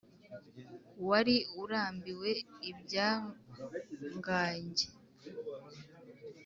wari 1.07 1.35
urambiwe 1.61 2.29
ibyangange 2.69 4.85